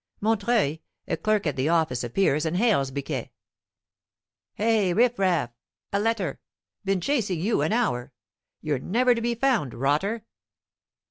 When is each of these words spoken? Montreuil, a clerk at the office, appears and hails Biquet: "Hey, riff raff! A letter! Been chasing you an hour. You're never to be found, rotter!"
Montreuil, 0.19 0.79
a 1.07 1.15
clerk 1.15 1.45
at 1.45 1.55
the 1.55 1.69
office, 1.69 2.03
appears 2.03 2.43
and 2.43 2.57
hails 2.57 2.89
Biquet: 2.89 3.29
"Hey, 4.55 4.93
riff 4.93 5.19
raff! 5.19 5.51
A 5.93 5.99
letter! 5.99 6.39
Been 6.83 7.01
chasing 7.01 7.39
you 7.39 7.61
an 7.61 7.71
hour. 7.71 8.11
You're 8.61 8.79
never 8.79 9.13
to 9.13 9.21
be 9.21 9.35
found, 9.35 9.75
rotter!" 9.75 10.25